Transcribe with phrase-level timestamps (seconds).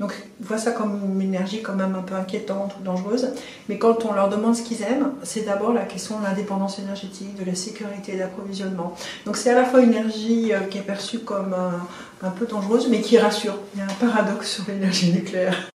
[0.00, 3.28] Donc voient ça comme une énergie quand même un peu inquiétante ou dangereuse.
[3.68, 7.38] Mais quand on leur demande ce qu'ils aiment, c'est d'abord la question de l'indépendance énergétique,
[7.38, 8.96] de la sécurité d'approvisionnement.
[9.26, 12.46] Donc c'est à la fois une énergie euh, qui est perçue comme un, un peu
[12.46, 13.58] dangereuse, mais qui rassure.
[13.74, 15.70] Il y a un paradoxe sur l'énergie nucléaire.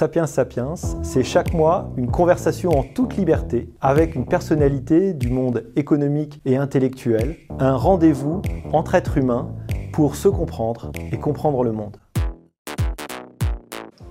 [0.00, 5.66] Sapiens Sapiens, c'est chaque mois une conversation en toute liberté avec une personnalité du monde
[5.76, 8.40] économique et intellectuel, un rendez-vous
[8.72, 9.50] entre êtres humains
[9.92, 11.98] pour se comprendre et comprendre le monde.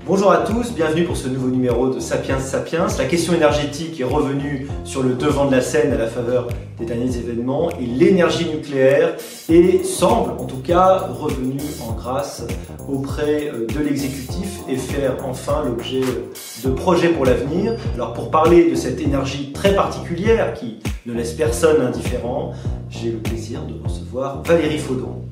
[0.10, 2.88] Bonjour à tous, bienvenue pour ce nouveau numéro de Sapiens Sapiens.
[2.98, 6.48] La question énergétique est revenue sur le devant de la scène à la faveur
[6.80, 9.18] des derniers événements et l'énergie nucléaire
[9.50, 12.44] est, semble en tout cas, revenue en grâce
[12.88, 17.76] auprès euh, de l'exécutif et faire enfin l'objet de projets pour l'avenir.
[17.94, 22.54] Alors pour parler de cette énergie très particulière qui ne laisse personne indifférent,
[22.90, 25.29] j'ai le plaisir de recevoir Valérie Faudon.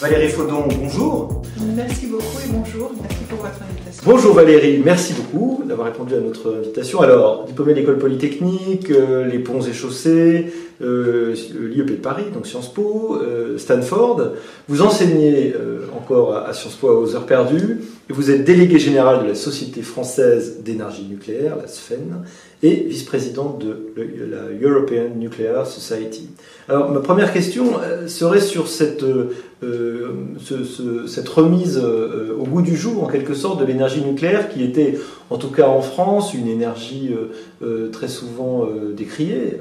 [0.00, 1.42] Valérie Faudon, bonjour.
[1.74, 2.92] Merci beaucoup et bonjour.
[3.00, 4.02] Merci pour votre invitation.
[4.04, 7.00] Bonjour Valérie, merci beaucoup d'avoir répondu à notre invitation.
[7.00, 10.52] Alors, diplômée de l'école polytechnique, euh, les ponts et chaussées,
[10.82, 14.32] euh, l'IEP de Paris, donc Sciences Po, euh, Stanford.
[14.68, 17.80] Vous enseignez euh, encore à, à, Sciences Po aux heures perdues.
[18.10, 22.22] Vous êtes délégué général de la Société française d'énergie nucléaire, la SFEN,
[22.62, 26.28] et vice-présidente de la European Nuclear Society.
[26.68, 27.64] Alors, ma première question
[28.06, 33.58] serait sur cette, euh, ce, cette remise euh, au goût du jour, en quelque sorte,
[33.60, 34.98] de l'énergie nucléaire, qui était,
[35.30, 37.14] en tout cas en France, une énergie
[37.62, 39.58] euh, très souvent décriée.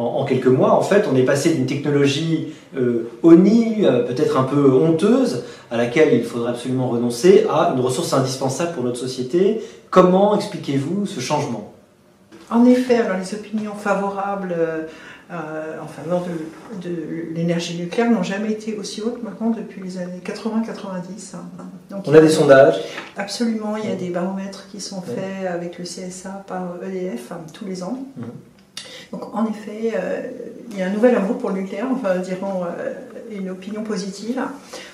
[0.00, 2.54] En, en, quelques mois, en fait, on est passé d'une technologie
[3.22, 8.72] ONI, peut-être un peu honteuse, à laquelle il faudrait absolument renoncer, à une ressource indispensable
[8.72, 9.60] pour notre société.
[9.90, 11.74] Comment expliquez-vous ce changement?
[12.50, 14.54] En effet, alors les opinions favorables
[15.32, 19.98] euh, en faveur de, de l'énergie nucléaire n'ont jamais été aussi hautes maintenant depuis les
[19.98, 21.36] années 80-90.
[21.88, 22.80] Donc, On a, des sondages
[23.16, 27.64] Absolument, il y a des baromètres qui sont faits avec le CSA par EDF tous
[27.64, 27.98] les ans.
[28.16, 28.22] Mmh.
[29.12, 30.22] Donc en effet, euh,
[30.70, 32.92] il y a un nouvel amour pour le nucléaire, enfin dirons euh,
[33.30, 34.40] une opinion positive.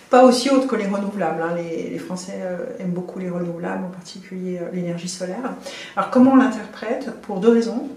[0.08, 1.42] Pas aussi haute que les renouvelables.
[1.42, 1.56] Hein.
[1.56, 5.52] Les, Français euh, aiment beaucoup les renouvelables, en particulier l'énergie solaire.
[5.96, 7.10] Alors comment on l'interprète?
[7.22, 7.88] Pour deux raisons.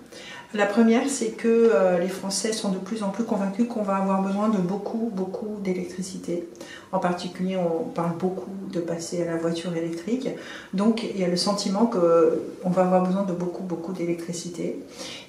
[0.55, 3.97] La première, c'est que euh, les Français sont de plus en plus convaincus qu'on va
[3.97, 6.49] avoir besoin de beaucoup, beaucoup d'électricité.
[6.91, 10.27] En particulier, on parle beaucoup de passer à la voiture électrique.
[10.73, 14.79] Donc, il y a le sentiment qu'on va avoir besoin de beaucoup, beaucoup d'électricité.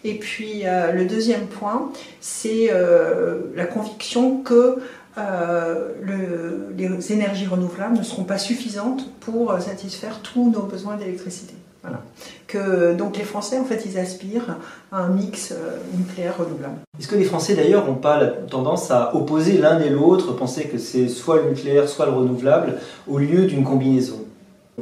[0.05, 1.93] Et puis, euh, le deuxième point,
[2.23, 4.77] c'est euh, la conviction que
[5.19, 11.55] euh, le, les énergies renouvelables ne seront pas suffisantes pour satisfaire tous nos besoins d'électricité.
[11.83, 12.01] Voilà.
[12.51, 14.57] Que, donc les Français, en fait, ils aspirent
[14.91, 16.79] à un mix euh, nucléaire renouvelable.
[16.99, 20.65] Est-ce que les Français, d'ailleurs, n'ont pas la tendance à opposer l'un et l'autre, penser
[20.65, 24.25] que c'est soit le nucléaire, soit le renouvelable, au lieu d'une combinaison?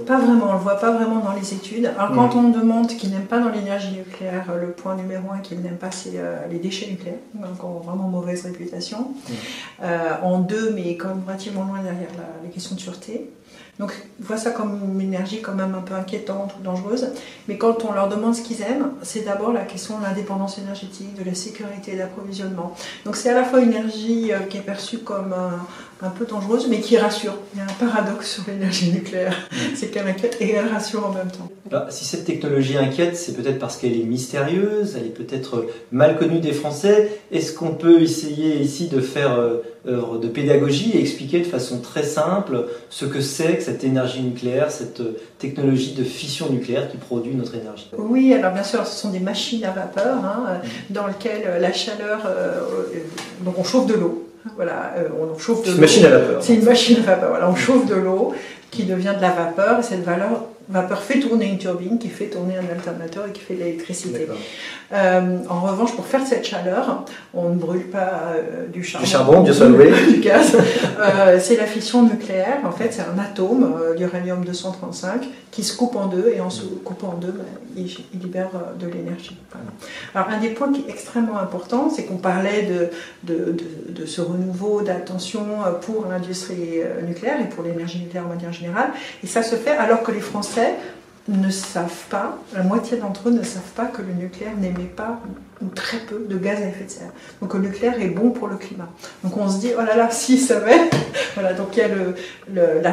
[0.07, 1.91] Pas vraiment, on ne le voit pas vraiment dans les études.
[1.99, 2.45] Alors quand mmh.
[2.45, 5.91] on demande qu'ils n'aiment pas dans l'énergie nucléaire, le point numéro un qu'ils n'aiment pas,
[5.91, 9.01] c'est euh, les déchets nucléaires, donc ont vraiment mauvaise réputation.
[9.01, 9.33] Mmh.
[9.83, 13.31] Euh, en deux, mais quand même relativement loin derrière la, les questions de sûreté.
[13.79, 17.09] Donc ils voient ça comme une énergie quand même un peu inquiétante ou dangereuse.
[17.47, 21.15] Mais quand on leur demande ce qu'ils aiment, c'est d'abord la question de l'indépendance énergétique,
[21.17, 22.75] de la sécurité d'approvisionnement.
[23.05, 26.27] Donc c'est à la fois une énergie euh, qui est perçue comme un, un, peu
[26.27, 27.35] dangereuse, mais qui rassure.
[27.55, 29.37] Il y a un paradoxe sur l'énergie nucléaire.
[29.77, 31.49] C'est qu'elle inquiète et elle rassure en même temps.
[31.91, 36.41] Si cette technologie inquiète, c'est peut-être parce qu'elle est mystérieuse, elle est peut-être mal connue
[36.41, 37.21] des Français.
[37.31, 41.81] Est-ce qu'on peut essayer ici de faire euh, œuvre de pédagogie et expliquer de façon
[41.81, 45.03] très simple ce que c'est que cette énergie nucléaire, cette
[45.39, 49.21] technologie de fission nucléaire qui produit notre énergie Oui, alors bien sûr, ce sont des
[49.21, 50.93] machines à vapeur hein, mmh.
[50.93, 52.61] dans lesquelles la chaleur, euh,
[53.45, 54.25] donc on chauffe de l'eau.
[54.57, 55.77] Voilà, euh, on chauffe de l'eau.
[55.77, 56.43] C'est une machine à vapeur.
[56.43, 57.31] C'est une machine à vapeur.
[57.31, 58.35] Voilà, on chauffe de l'eau
[58.71, 62.27] qui devient de la vapeur et cette valeur vapeur fait tourner une turbine qui fait
[62.27, 64.29] tourner un alternateur et qui fait de l'électricité.
[64.93, 69.11] Euh, en revanche, pour faire cette chaleur, on ne brûle pas euh, du charbon, du,
[69.11, 70.13] charbon, du, sol, oui.
[70.15, 70.57] du gaz.
[70.99, 72.59] euh, c'est la fission nucléaire.
[72.65, 76.65] En fait, c'est un atome, l'uranium 235, qui se coupe en deux et en se
[76.65, 77.45] coupant en deux, ben,
[77.77, 79.37] il, il, libère de l'énergie.
[80.15, 82.91] Alors, un des points qui est extrêmement important, c'est qu'on parlait de,
[83.25, 85.45] de, de, de, ce renouveau d'attention
[85.83, 88.91] pour l'industrie nucléaire et pour l'énergie nucléaire de manière générale.
[89.23, 90.58] Et ça se fait alors que les Français
[91.29, 95.21] ne savent pas, la moitié d'entre eux ne savent pas que le nucléaire n'émet pas
[95.63, 97.13] ou très peu de gaz à effet de serre.
[97.41, 98.89] Donc le nucléaire est bon pour le climat.
[99.25, 100.71] Donc on se dit, oh là là, si ça va.
[101.35, 102.15] voilà, donc il y a le,
[102.83, 102.93] la,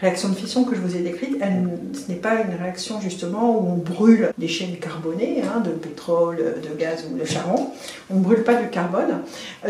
[0.00, 1.36] réaction de fission que je vous ai décrite.
[1.40, 5.70] Elle, ce n'est pas une réaction justement où on brûle des chaînes carbonées, hein, de
[5.70, 7.70] pétrole, de gaz ou de charbon.
[8.10, 9.20] On ne brûle pas du carbone.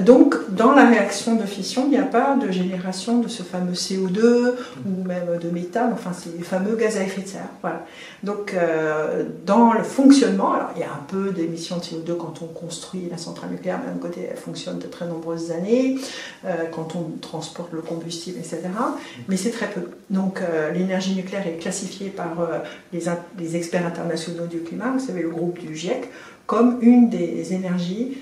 [0.01, 3.73] Donc dans la réaction de fission, il n'y a pas de génération de ce fameux
[3.73, 4.53] CO2
[4.85, 7.49] ou même de méthane, enfin c'est les fameux gaz à effet de serre.
[7.63, 7.85] Voilà.
[8.23, 12.43] Donc euh, dans le fonctionnement, alors il y a un peu d'émissions de CO2 quand
[12.43, 15.99] on construit la centrale nucléaire, d'un côté, elle fonctionne de très nombreuses années,
[16.45, 18.63] euh, quand on transporte le combustible, etc.
[19.29, 19.91] Mais c'est très peu.
[20.11, 22.59] Donc euh, l'énergie nucléaire est classifiée par euh,
[22.93, 23.05] les,
[23.39, 26.09] les, experts internationaux du climat, vous savez, le groupe du GIEC,
[26.47, 28.19] comme une des énergies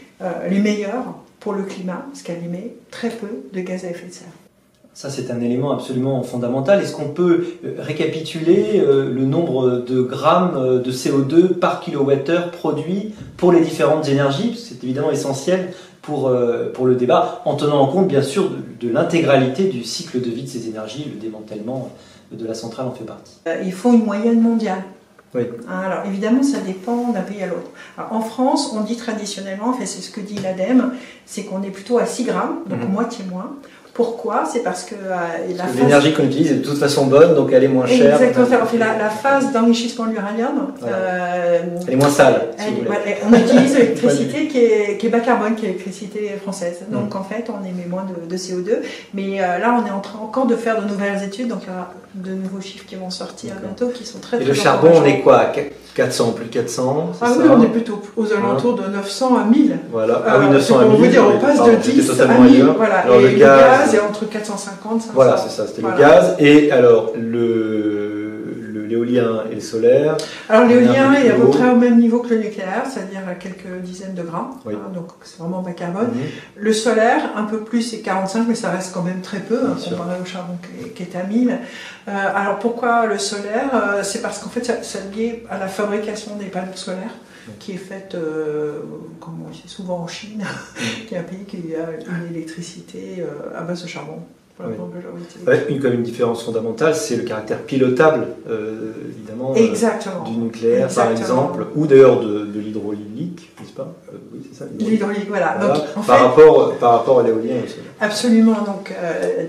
[0.48, 4.12] les meilleures pour le climat, parce qu'elle émet très peu de gaz à effet de
[4.12, 4.43] serre.
[4.94, 6.80] Ça, c'est un élément absolument fondamental.
[6.80, 12.52] Est-ce qu'on peut euh, récapituler euh, le nombre de grammes euh, de CO2 par kilowattheure
[12.52, 14.56] produit pour les différentes énergies?
[14.56, 16.30] C'est évidemment essentiel pour,
[16.74, 20.42] pour le débat, en tenant en compte, bien sûr, de, l'intégralité du cycle de vie
[20.42, 21.10] de ces énergies.
[21.12, 21.90] Le démantèlement
[22.30, 23.38] de la centrale en fait partie.
[23.64, 24.82] Il faut une moyenne mondiale.
[25.34, 25.44] Oui.
[25.66, 27.70] Hein, alors évidemment, ça dépend d'un pays à l'autre.
[28.10, 30.92] En France, on dit traditionnellement, fait, c'est ce que dit l'ADEME,
[31.24, 32.92] c'est qu'on est plutôt à 6 grammes, donc mhm.
[32.92, 33.56] moitié moins.
[33.94, 37.62] Pourquoi C'est parce que euh, l'énergie qu'on utilise est de toute façon bonne, donc elle
[37.62, 38.20] est moins chère.
[38.20, 38.66] Exactement.
[38.76, 42.48] La, la phase d'enrichissement de l'uranium, euh, elle est moins sale.
[43.24, 46.80] on utilise l'électricité qui est, qui est, bas carbone, qui est l'électricité française.
[46.88, 46.92] Mm.
[46.92, 48.78] Donc en fait, on émet moins de, CO2.
[49.14, 51.68] Mais euh, là, on est en train encore de faire de nouvelles études, donc il
[51.68, 54.40] y aura de nouveaux chiffres qui vont sortir bientôt, qui sont très.
[54.40, 55.52] Et le charbon, on est quoi
[55.94, 59.78] 400, plus de 400 Ah oui, on est plutôt aux alentours de 900 à 1000.
[59.90, 60.22] Voilà.
[60.26, 60.92] Ah oui, 900 à 1000.
[60.92, 62.64] On veut dire, on passe de 10 à 1000.
[62.76, 62.94] Voilà.
[62.96, 65.12] Alors, et le gaz c'est entre 450 500.
[65.14, 66.36] Voilà, c'est ça, c'était le gaz.
[66.38, 68.03] Et alors, le,
[69.04, 70.16] l'éolien et le solaire.
[70.48, 73.80] Alors l'éolien est à peu près au même niveau que le nucléaire, c'est-à-dire à quelques
[73.82, 76.08] dizaines de grammes, hein, donc c'est vraiment bas carbone.
[76.08, 76.22] Mhm.
[76.56, 79.76] Le solaire, un peu plus, c'est 45, mais ça reste quand même très peu, hein,
[79.88, 80.56] comparé au charbon
[80.94, 81.50] qui est, à 1000.
[82.06, 85.68] Euh, alors pourquoi le solaire euh, C'est parce qu'en fait, ça, ça lié à la
[85.68, 87.14] fabrication des panneaux solaires
[87.58, 88.80] qui est faite, euh,
[89.20, 90.44] comme on dit souvent en Chine,
[91.06, 94.20] qui est un pays qui a une électricité euh, à base de charbon.
[95.46, 100.88] Avec une, comme une différence fondamentale, c'est le caractère pilotable, euh, évidemment, euh, du nucléaire
[100.94, 103.92] par exemple, ou d'ailleurs de, de l'hydraulique, n'est-ce pas?
[104.12, 104.66] Euh, Oui, c'est ça.
[104.78, 105.58] L'hydraulique, voilà.
[106.06, 107.78] par, rapport, par rapport à l'éolien aussi.
[108.00, 108.62] Absolument.
[108.66, 108.92] Donc,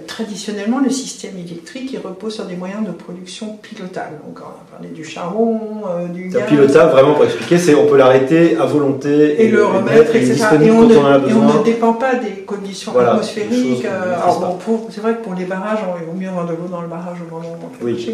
[0.08, 4.18] traditionnellement, le système électrique il repose sur des moyens de production pilotables.
[4.26, 5.82] Donc, on a parlé du charbon,
[6.14, 6.44] du gaz.
[6.48, 10.46] Pilotable, vraiment pour expliquer, c'est on peut l'arrêter à volonté et, le remettre, etc.
[10.62, 13.86] Et on, ne, et on, ne, dépend pas des conditions atmosphériques.
[13.86, 16.68] alors, bon, pour, c'est vrai que pour les barrages, il vaut mieux avoir de l'eau
[16.70, 18.12] dans le barrage au moment où on oui.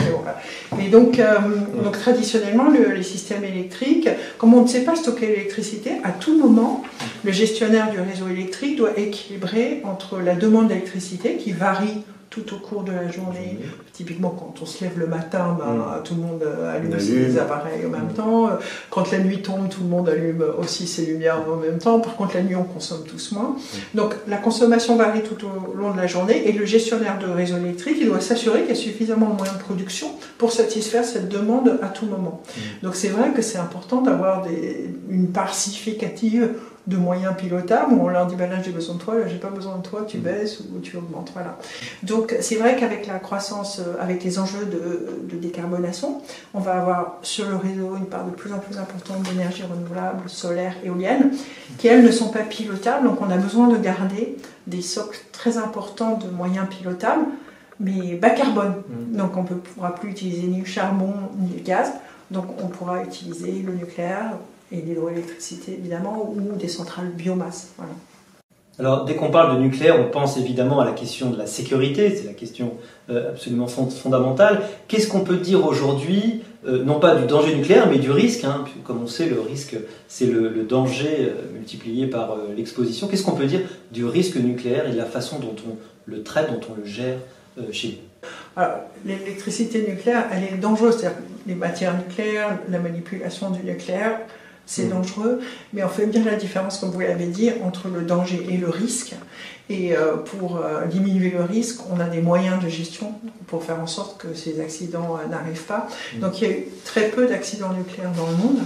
[0.78, 1.38] mais, donc, euh,
[1.84, 6.84] donc traditionnellement, les systèmes électriques, comme on ne sait pas stocker l'électricité, à tout moment,
[7.24, 12.60] le gestionnaire du réseau électrique doit équilibrer entre la demande d'électricité qui varie tout au
[12.60, 13.60] cours de la journée.
[13.92, 16.04] Typiquement, quand on se lève le matin, ben, mm.
[16.06, 18.14] tout le monde euh, allume ses appareils en même mm.
[18.14, 18.50] temps.
[18.90, 22.00] Quand la nuit tombe, tout le monde allume aussi ses lumières en même temps.
[22.00, 23.58] Par contre, la nuit, on consomme tous moins.
[23.94, 27.58] Donc, la consommation varie tout au long de la journée et le gestionnaire de réseau
[27.58, 30.08] électrique, il doit s'assurer qu'il y a suffisamment de moyens de production
[30.38, 32.42] pour satisfaire cette demande à tout moment.
[32.82, 34.46] Donc, c'est vrai que c'est important d'avoir
[35.10, 36.52] une part significative
[36.88, 39.38] de moyens pilotables où on leur dit ben là j'ai besoin de toi, là j'ai
[39.38, 40.22] pas besoin de toi, tu mm.
[40.22, 41.32] baisses ou tu augmentes.
[41.34, 41.58] Voilà.
[42.04, 46.22] Donc c'est vrai qu'avec la croissance, euh, avec les enjeux de, décarbonation,
[46.54, 50.28] on va avoir sur le réseau une part de plus en plus importante d'énergie renouvelable,
[50.28, 51.32] solaire, éolienne,
[51.78, 53.08] qui elles ne sont pas pilotables.
[53.08, 54.38] Donc on a besoin de garder
[54.68, 57.26] des socles très importants de moyens pilotables,
[57.80, 58.82] mais bas carbone.
[58.88, 59.18] Mm.
[59.18, 61.92] Donc on ne pourra plus utiliser ni le charbon ni le gaz.
[62.32, 64.34] Donc on pourra utiliser le nucléaire
[64.72, 67.74] et l'hydroélectricité évidemment, ou des centrales biomasse.
[68.80, 72.16] Alors, dès qu'on parle de nucléaire, on pense évidemment à la question de la sécurité,
[72.16, 72.74] c'est la question
[73.10, 74.62] euh, absolument fondamentale.
[74.88, 78.64] Qu'est-ce qu'on peut dire aujourd'hui, euh, non pas du danger nucléaire, mais du risque hein,
[78.86, 79.76] Comme on sait, le risque,
[80.08, 83.08] c'est le, danger euh, multiplié par l'exposition.
[83.08, 83.62] Qu'est-ce qu'on peut dire
[83.92, 85.76] du risque nucléaire et de la façon dont on
[86.06, 87.18] le traite, dont on le gère
[87.72, 88.00] chez
[88.58, 88.64] nous?
[89.06, 90.98] L'électricité nucléaire, elle est dangereuse.
[90.98, 94.20] C'est-à-dire les matières nucléaires, la manipulation du nucléaire,
[94.66, 94.90] c'est mm.
[94.90, 95.42] dangereux,
[95.74, 98.70] mais on fait bien la différence, comme vous l'avez dit, entre le danger et le
[98.70, 99.16] risque.
[99.72, 103.14] Et euh, pour euh, diminuer le risque, on a des moyens de gestion
[103.48, 105.88] pour faire en sorte que ces accidents euh, n'arrivent pas.
[106.16, 106.20] Mm.
[106.20, 108.60] Donc il y a eu très peu d'accidents nucléaires dans le monde.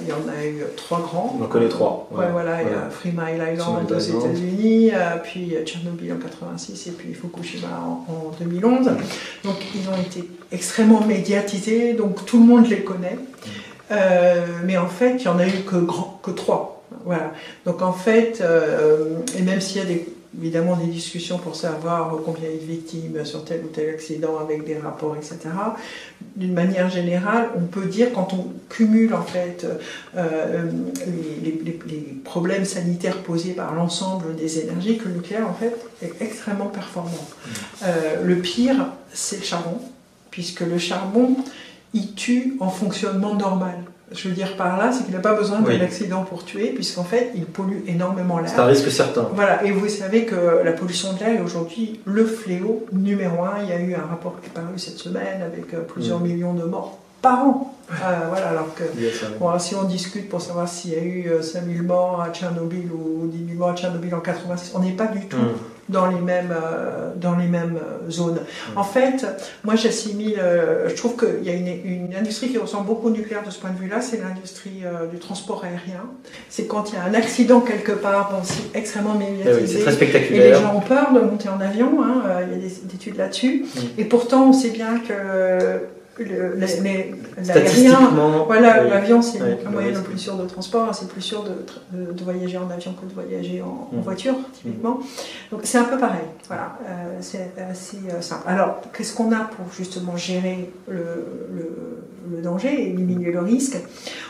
[0.00, 1.36] il y en a eu trois grands.
[1.38, 2.08] On en connaît trois.
[2.10, 4.90] Ouais, voilà, il y a Three Mile Island aux États-Unis,
[5.22, 8.90] puis Tchernobyl en 86 et puis Fukushima en, 2011.
[9.44, 13.18] Donc ils ont été extrêmement médiatisés, donc tout le monde les connaît.
[13.92, 14.64] Mm.
[14.64, 16.84] mais en fait, il n'y en a eu que, grand, que trois.
[17.04, 17.32] Voilà.
[17.66, 18.42] Donc en fait,
[19.36, 20.06] et même s'il y a des
[20.38, 23.90] évidemment des discussions pour savoir combien il y a de victimes sur tel ou tel
[23.90, 25.38] accident avec des rapports, etc.
[26.36, 29.66] D'une manière générale, on peut dire quand on cumule en fait
[30.16, 30.70] euh,
[31.42, 31.78] les,
[32.24, 37.10] problèmes sanitaires posés par l'ensemble des énergies que le nucléaire en fait est extrêmement performant.
[37.10, 37.50] Mmh.
[37.84, 39.78] Euh, le pire, c'est le charbon,
[40.30, 41.36] puisque le charbon,
[41.94, 43.84] il tue en fonctionnement normal
[44.14, 47.04] je veux dire par là, c'est qu'il n'a pas besoin d'un accident pour tuer, puisqu'en
[47.04, 48.50] fait, il pollue énormément l'air.
[48.50, 49.28] C'est un risque certain.
[49.34, 53.62] Voilà, et vous savez que la pollution de l'air est aujourd'hui le fléau numéro un.
[53.62, 56.24] Il y a eu un rapport qui est paru cette semaine avec euh, plusieurs mm.
[56.24, 57.74] millions de morts par an.
[57.90, 57.94] Euh,
[58.28, 58.84] voilà, alors que
[59.58, 63.26] si on discute pour savoir s'il y a eu 5000 euh, morts à Tchernobyl ou
[63.26, 66.20] 10 000 morts à Tchernobyl en 86, on n'est pas du tout mm dans les
[66.20, 68.40] mêmes, euh, dans les mêmes euh, zones.
[68.76, 69.26] En fait,
[69.64, 73.10] moi j'assimile, euh, je trouve qu'il y a une, une, industrie qui ressemble beaucoup au
[73.10, 76.04] nucléaire de ce point de vue-là, c'est l'industrie du transport aérien.
[76.48, 79.78] C'est quand il y a un accident quelque part, bon, c'est extrêmement médiatisé.
[79.78, 80.44] c'est très spectaculaire.
[80.44, 83.16] Et les gens ont peur de monter en avion, hein, il y a des, études
[83.16, 83.64] là-dessus.
[83.74, 83.80] Mm.
[83.98, 85.80] Et pourtant, on sait bien que
[86.18, 86.56] le,
[88.46, 92.24] voilà, l'avion c'est le moyen le plus sûr de transport, c'est plus sûr de, de,
[92.24, 94.00] voyager en avion que de voyager en, mm.
[94.00, 95.00] voiture, typiquement.
[95.50, 98.44] Donc c'est un peu pareil, voilà, euh, c'est assez euh, simple.
[98.46, 101.02] Alors, qu'est-ce qu'on a pour justement gérer le,
[102.30, 103.76] le, danger et diminuer le risque?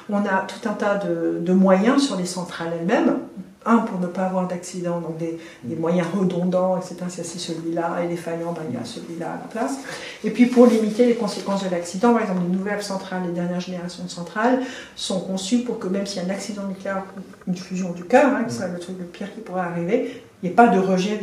[0.08, 3.18] On a tout un tas de, de moyens sur les centrales elles-mêmes
[3.66, 5.38] un, pour ne pas avoir d'accident, donc des,
[5.76, 6.96] moyens redondants, etc.
[7.08, 9.78] Si c'est celui-là est défaillant, ben, il y a celui-là à la place.
[10.24, 13.60] Et puis pour limiter les conséquences de l'accident, par exemple, les nouvelles centrales, les dernières
[13.60, 14.60] générations de centrales,
[14.96, 17.04] sont conçues pour que même s'il y a un accident nucléaire,
[17.46, 20.52] une fusion du cœur, hein, c'est le truc le pire qui pourrait arriver, il n'y
[20.52, 21.18] ait pas de rejet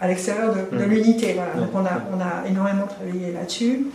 [0.00, 1.34] à l'extérieur de, l'unité.
[1.34, 1.54] Voilà.
[1.54, 3.86] Donc on a, on a énormément travaillé là-dessus.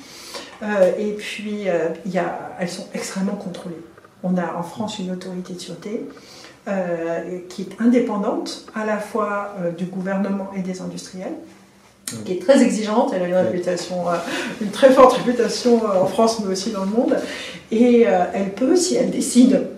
[0.64, 3.82] Euh, et puis, euh, y a, elles sont extrêmement contrôlées.
[4.24, 6.08] On a en France une autorité de sûreté
[6.68, 12.24] euh, qui est indépendante à la fois euh, du gouvernement et des industriels, mmh.
[12.24, 13.14] qui est très exigeante.
[13.16, 14.18] Elle a une réputation, euh,
[14.62, 17.18] une très forte réputation en France, mais aussi dans le monde.
[17.72, 19.70] Et elle peut, si elle décide,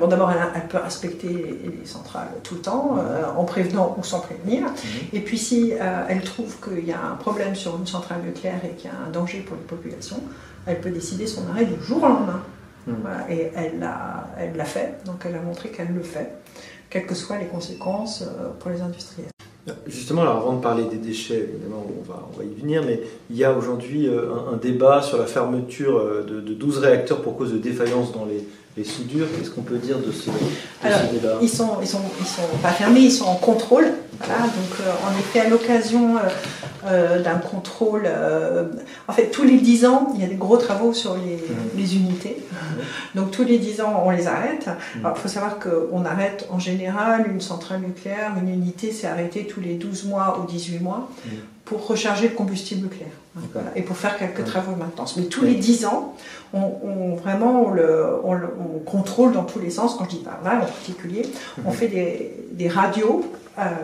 [0.00, 2.98] bon d'abord elle, peut inspecter les, centrales tout le temps,
[3.36, 4.62] en prévenant ou sans prévenir.
[4.62, 5.16] Mmh.
[5.16, 5.72] Et puis si
[6.08, 8.96] elle trouve qu'il y a un problème sur une centrale nucléaire et qu'il y a
[9.06, 10.20] un danger pour les populations,
[10.66, 12.42] elle peut décider son arrêt du jour au lendemain.
[12.86, 12.92] Mm.
[13.28, 16.30] et elle l'a elle fait, donc elle a montré qu'elle le fait,
[16.88, 19.28] quelles que soient les conséquences euh, pour les industriels.
[19.86, 23.02] Justement, alors avant de parler des déchets, évidemment, on va, on va y venir, mais
[23.28, 27.20] il y a aujourd'hui euh, un, débat sur la fermeture euh, de, de 12 réacteurs
[27.20, 28.44] pour cause de défaillance dans les,
[28.76, 30.30] les soudures, qu'est-ce qu'on peut dire de ce,
[31.12, 31.38] débat?
[31.42, 33.86] ils sont, ils, sont, ils sont pas fermés, ils sont en contrôle.
[34.20, 36.20] Voilà, donc euh, en effet, à l'occasion euh,
[36.86, 38.08] euh, d'un contrôle,
[39.08, 41.78] en fait, tous les 10 ans, il y a des gros travaux sur les, mmh.
[41.78, 42.36] les unités.
[42.38, 43.18] Mmh.
[43.18, 44.66] Donc tous les 10 ans, on les arrête.
[44.66, 45.08] Mmh.
[45.16, 49.60] Il faut savoir qu'on arrête en général une centrale nucléaire, une unité, c'est arrêté tous
[49.60, 51.08] les 12 mois ou 18 mois
[51.64, 53.12] pour recharger le combustible nucléaire
[53.76, 55.16] et pour faire quelques travaux de maintenance.
[55.16, 56.14] Mais tous les 10 ans,
[56.52, 59.94] on, vraiment on le, on contrôle dans tous les sens.
[59.96, 61.22] Quand je dis pas là en particulier,
[61.64, 63.39] on fait des, des radios euh,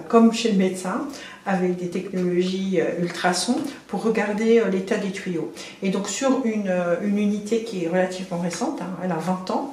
[0.09, 1.07] comme chez le médecin
[1.47, 5.53] avec des technologies euh, ultrasons pour regarder euh, l'état des tuyaux.
[5.83, 9.73] Et donc sur une, une, unité qui est relativement récente, hein, elle a 20 ans,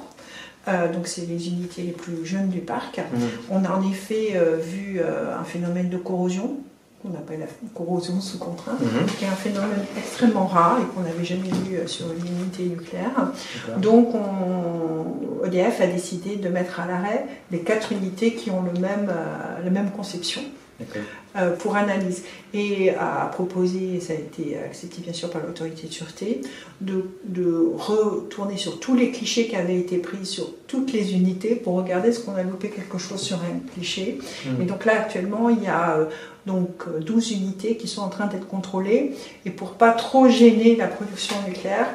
[0.94, 2.96] donc c'est les unités les plus jeunes du parc.
[2.96, 3.28] Mhm.
[3.50, 4.32] On a en effet
[4.62, 6.56] vu un phénomène de corrosion
[7.04, 9.06] qu'on appelle la corrosion sous contrainte, mhm.
[9.18, 12.64] qui est un phénomène extrêmement rare et qu'on n'avait jamais vu euh, sur une unité
[12.64, 13.32] nucléaire.
[13.78, 18.80] Donc on, EDF a décidé de mettre à l'arrêt les quatre unités qui ont le
[18.80, 20.40] même, euh, la même conception.
[21.36, 22.22] Euh, pour analyse
[22.52, 26.42] et a proposé, et ça a été accepté bien sûr par l'autorité de sûreté,
[26.80, 31.56] de, de, retourner sur tous les clichés qui avaient été pris sur toutes les unités
[31.56, 34.18] pour regarder ce qu'on a loupé quelque chose sur un cliché.
[34.46, 34.62] Mhm.
[34.62, 36.06] Et donc là actuellement il y a
[36.46, 39.14] donc 12 euh, unités qui sont en train d'être contrôlées.
[39.44, 41.88] Et pour pas trop gêner la production nucléaire,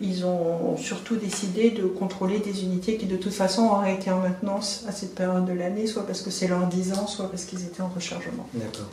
[0.00, 4.20] ils ont surtout décidé de contrôler des unités qui de toute façon auraient été en
[4.20, 7.44] maintenance à cette période de l'année, soit parce que c'est leur 10 ans, soit parce
[7.44, 8.46] qu'ils étaient en rechargement.
[8.54, 8.90] D'accord.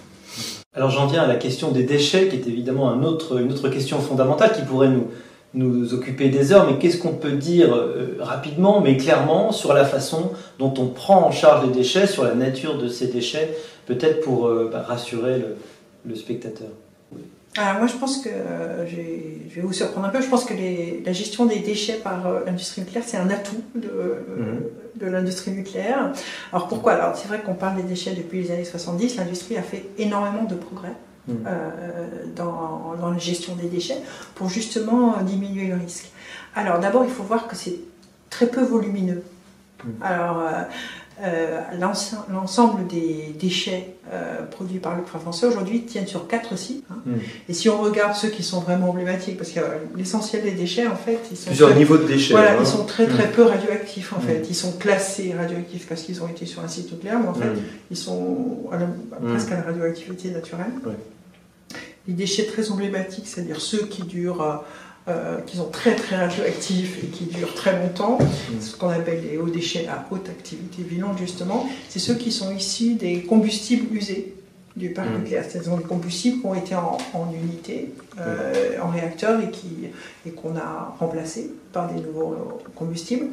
[0.74, 4.54] Alors j'en viens à la question des déchets, qui est évidemment une autre question fondamentale
[4.54, 5.08] qui pourrait nous,
[5.54, 9.86] nous occuper des heures, mais qu'est-ce qu'on peut dire euh, rapidement, mais clairement, sur la
[9.86, 13.56] façon dont on prend en charge les déchets, sur la nature de ces déchets
[13.86, 15.44] peut-être pour euh, bah, rassurer
[16.06, 16.70] le, spectateur?
[17.58, 20.54] Alors moi je pense que, euh, je vais vous surprendre un peu, je pense que
[21.06, 24.62] la gestion des déchets par euh, l'industrie nucléaire c'est un atout de, mhm.
[24.96, 26.12] de l'industrie nucléaire.
[26.52, 26.94] Alors pourquoi?
[26.94, 30.44] Alors c'est vrai qu'on parle des déchets depuis les années 70, l'industrie a fait énormément
[30.44, 30.94] de progrès.
[31.26, 31.46] Mhm.
[32.36, 34.00] dans, dans, la gestion des déchets
[34.36, 36.12] pour justement diminuer le risque.
[36.54, 37.80] Alors d'abord il faut voir que c'est
[38.30, 39.24] très peu volumineux.
[39.84, 40.02] Hmm.
[40.02, 40.64] Alors, euh,
[42.30, 46.84] l'ensemble des déchets euh, produits par le français aujourd'hui tiennent sur quatre sites.
[46.92, 46.96] Hein.
[47.06, 47.18] Hmm.
[47.48, 49.60] Et si on regarde ceux qui sont vraiment emblématiques, parce que
[49.96, 52.34] l'essentiel des déchets, en fait, ils sont plusieurs niveaux de déchets.
[52.34, 53.32] Voilà, ils sont très très hmm.
[53.32, 54.46] peu radioactifs en fait.
[54.50, 57.50] Ils sont classés radioactifs parce qu'ils ont été sur un site nucléaire, mais en fait,
[57.92, 58.64] ils sont
[59.28, 60.72] presque à la radioactivité naturelle.
[62.08, 64.64] Les déchets très emblématiques, c'est-à-dire ceux qui durent
[65.10, 68.62] euh, qui sont très très radioactifs et qui durent très longtemps, mm.
[68.62, 72.56] ce qu'on appelle les hauts déchets à haute activité vivante justement, c'est ceux qui sont
[72.56, 74.34] issus des combustibles usés
[74.78, 75.18] du parc mm.
[75.18, 76.98] nucléaire, c'est-à-dire des combustibles qui ont été en,
[77.34, 79.90] unité, euh, en réacteur et qui
[80.26, 83.26] et qu'on a remplacés par des nouveaux combustibles.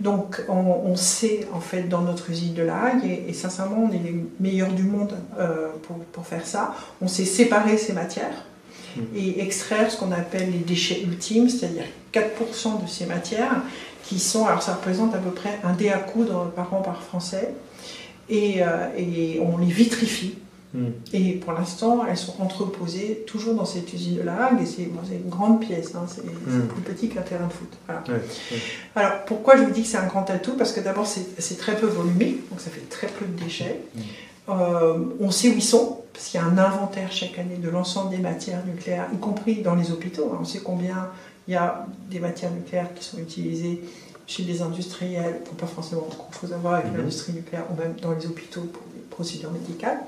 [0.00, 3.98] Donc on, sait en fait dans notre usine de La Hague, et, sincèrement on est
[3.98, 8.44] les meilleurs du monde euh, pour, pour faire ça, on sait séparer ces matières
[9.16, 13.62] et extraire ce qu'on appelle les déchets ultimes, c'est-à-dire 4% de ces matières
[14.04, 17.02] qui sont, alors ça représente à peu près un dé à coudre par an par
[17.02, 17.54] français,
[18.28, 20.34] et, euh, et on les vitrifie.
[20.74, 20.88] Hmm.
[21.12, 24.82] Et pour l'instant, elles sont entreposées toujours dans cette usine de La Hague, et c'est
[24.82, 26.66] une grande pièce, hein, c'est hmm.
[26.66, 27.72] plus petit qu'un terrain de foot.
[28.96, 30.54] Alors pourquoi je vous dis que c'est un grand atout?
[30.54, 33.80] Parce que d'abord c'est très peu volumique, donc ça fait très peu de déchets.
[33.94, 34.00] Hmm.
[34.48, 37.68] Euh, on sait où ils sont, parce qu'il y a un inventaire chaque année de
[37.68, 40.32] l'ensemble des matières nucléaires, y compris dans les hôpitaux.
[40.40, 41.08] On sait combien
[41.48, 43.82] il y a des matières nucléaires qui sont utilisées
[44.26, 46.98] chez les industriels, pour pas forcément grand-chose à voir avec mhm.
[46.98, 49.98] l'industrie nucléaire, ou même dans les hôpitaux pour les procédures médicales.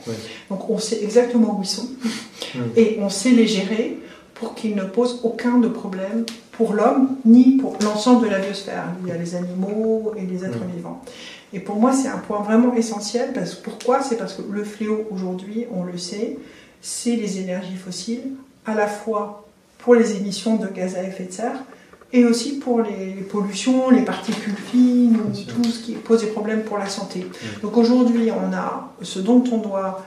[0.49, 1.89] Donc on sait exactement où ils sont,
[2.55, 2.71] mhm.
[2.77, 3.99] et on sait les gérer
[4.35, 8.85] pour qu'ils ne posent aucun de problème pour l'homme, ni pour l'ensemble de la biosphère.
[9.03, 10.77] Il y a les animaux et les êtres mhm.
[10.77, 11.03] vivants.
[11.53, 13.33] Et pour moi, c'est un point vraiment essentiel.
[13.33, 14.03] Parce, pourquoi?
[14.03, 16.39] C'est parce que le fléau aujourd'hui, on le sait,
[16.81, 18.33] c'est les énergies fossiles,
[18.65, 19.47] à la fois
[19.79, 21.63] pour les émissions de gaz à effet de serre
[22.13, 26.79] et aussi pour les, pollutions, les particules fines, tout ce qui pose des problèmes pour
[26.79, 27.27] la santé.
[27.63, 30.05] Donc aujourd'hui, on a ce dont on doit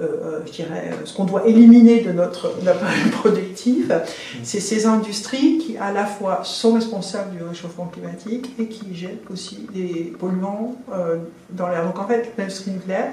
[0.00, 3.92] euh, euh, je dirais, euh, ce qu'on doit éliminer de notre appareil productif,
[4.42, 9.30] c'est ces industries qui à la fois sont responsables du réchauffement climatique et qui jettent
[9.32, 10.74] aussi des polluants
[11.50, 11.84] dans l'air.
[11.84, 13.12] Donc en fait, l'industrie nucléaire,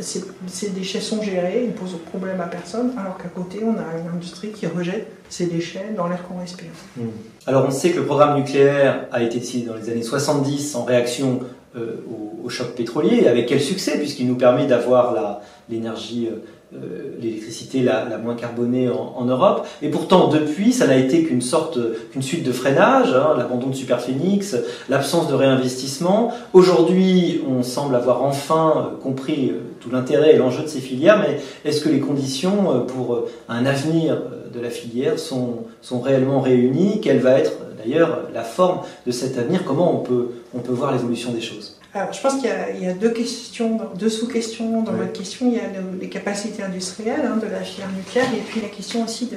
[0.00, 4.00] ces, déchets sont gérés, ils ne posent problème à personne, alors qu'à côté, on a
[4.00, 6.70] une industrie qui rejette ces déchets dans l'air qu'on respire.
[6.96, 7.02] Mmh.
[7.46, 10.84] Alors on sait que le programme nucléaire a été décidé dans les années 70 en
[10.84, 11.40] réaction
[11.76, 17.82] au, choc pétrolier, avec quel succès, puisqu'il nous permet d'avoir la, l'énergie, euh, euh, l'électricité
[17.82, 19.66] la, moins carbonée en, Europe.
[19.82, 21.78] Et pourtant, depuis, ça n'a été qu'une sorte,
[22.10, 24.56] qu'une suite de freinage, hein, l'abandon de Superphénix,
[24.88, 26.32] l'absence de réinvestissement.
[26.52, 31.40] Aujourd'hui, on semble avoir enfin compris euh, tout l'intérêt et l'enjeu de ces filières, mais
[31.64, 34.20] est-ce que les conditions pour un avenir
[34.52, 37.00] de la filière sont, sont réellement réunies?
[37.00, 39.64] Quelle va être d'ailleurs la forme de cet avenir?
[39.64, 41.77] Comment on peut, on peut voir l'évolution des choses?
[41.94, 42.50] Alors, je pense qu'il
[42.82, 45.46] y, a deux questions, deux sous-questions dans votre question.
[45.46, 45.62] Il y a
[45.98, 49.30] les capacités industrielles hein, de la filière nucléaire et puis la question aussi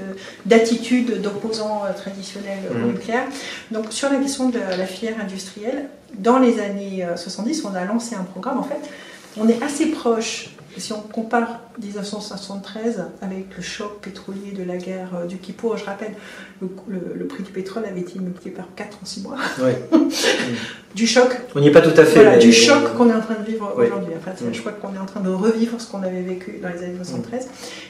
[0.45, 3.23] d'attitude d'opposants euh, traditionnels au nucléaire.
[3.71, 5.87] Donc, sur la question de la filière industrielle,
[6.17, 8.57] dans les années 70, euh, on a lancé un programme.
[8.57, 8.81] En fait,
[9.37, 15.09] on est assez proche si on compare 1973 avec le choc pétrolier de la guerre
[15.15, 16.13] euh, du Kippour, je rappelle,
[16.87, 19.37] le, prix du pétrole avait été multiplié par 4 en 6 mois.
[20.95, 21.29] du choc.
[21.55, 22.37] On n'y est pas tout à fait.
[22.39, 24.13] du choc qu'on est en train de vivre aujourd'hui.
[24.15, 26.69] En fait, je crois qu'on est en train de revivre ce qu'on avait vécu dans
[26.69, 27.45] les années 73.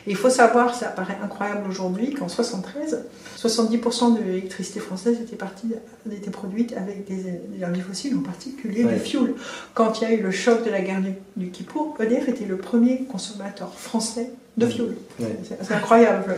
[0.07, 3.05] Et il faut savoir, ça paraît incroyable aujourd'hui, qu'en 73,
[3.37, 5.67] 70% de l'électricité française était, partie,
[6.11, 9.33] était produite avec des énergies fossiles, en particulier du fuel.
[9.73, 12.45] Quand il y a eu le choc de la guerre du, du Kippour, EDF était
[12.45, 14.95] le premier consommateur français de fioul.
[15.43, 16.35] C'est incroyable.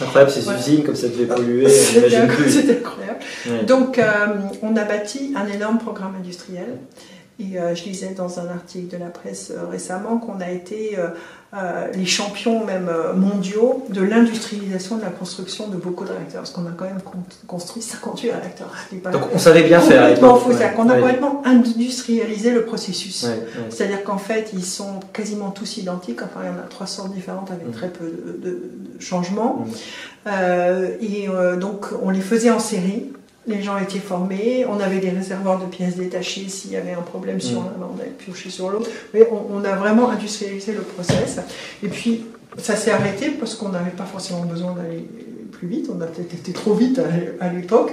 [0.00, 1.68] Incroyable ces usines, comme ça devait polluer.
[2.48, 3.66] C'était incroyable.
[3.66, 4.26] Donc, euh,
[4.62, 6.78] on a bâti un énorme programme industriel.
[7.40, 10.98] Et euh, je lisais dans un article de la presse euh, récemment qu'on a été
[11.54, 16.50] euh, les champions même mondiaux de l'industrialisation de la construction de beaucoup de réacteurs, parce
[16.50, 17.00] qu'on a quand même
[17.46, 18.72] construit 58 réacteurs.
[19.12, 20.18] Donc on savait bien faire.
[20.20, 23.26] On a complètement industrialisé le processus.
[23.70, 27.50] C'est-à-dire qu'en fait, ils sont quasiment tous identiques, enfin il y en a 300 différentes
[27.50, 27.72] avec mm.
[27.72, 28.04] très peu
[28.38, 29.64] de, changements.
[29.64, 29.70] Mm.
[30.26, 33.12] Euh, et donc on les faisait en série
[33.48, 37.02] les gens étaient formés, on avait des réservoirs de pièces détachées s'il y avait un
[37.02, 37.66] problème sur mm.
[37.66, 38.88] un, on avait pioché sur l'autre.
[39.14, 41.40] Mais on, a vraiment industrialisé le process.
[41.82, 42.26] Et puis
[42.58, 45.08] ça s'est arrêté parce qu'on n'avait pas forcément besoin d'aller
[45.50, 47.00] plus vite, on a peut-être été trop vite
[47.40, 47.92] à, l'époque.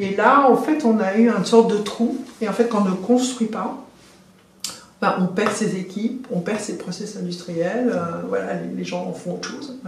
[0.00, 2.18] Et là, en fait, on a eu une sorte de trou.
[2.40, 3.86] Et en fait, quand on ne construit pas,
[5.00, 9.12] ben, on perd ses équipes, on perd ses process industriels, euh, voilà, les, gens en
[9.12, 9.78] font autre chose.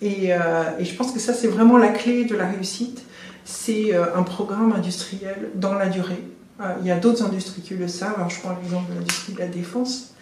[0.00, 0.38] Et, euh,
[0.78, 3.04] et, je pense que ça, c'est vraiment la clé de la réussite
[3.44, 6.22] c'est un programme industriel dans la durée.
[6.80, 8.14] il y a d'autres industries qui le savent.
[8.16, 10.14] Alors, je prends l'exemple de l'industrie de la défense